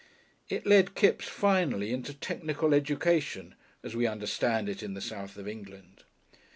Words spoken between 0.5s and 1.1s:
led